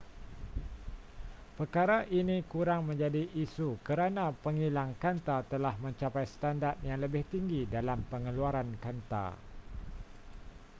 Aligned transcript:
perkara 1.57 1.99
ini 2.19 2.37
kurang 2.53 2.81
menjadi 2.89 3.21
isu 3.43 3.69
kerana 3.87 4.25
pengilang 4.43 4.91
kanta 5.03 5.37
telah 5.51 5.75
mencapai 5.83 6.25
standard 6.35 6.77
yang 6.87 6.97
lebih 7.05 7.21
tinggi 7.33 7.61
dalam 7.75 7.99
pengeluaran 8.11 8.69
kanta 8.83 9.25